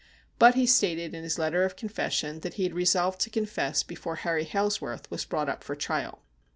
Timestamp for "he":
0.55-0.65, 2.55-2.63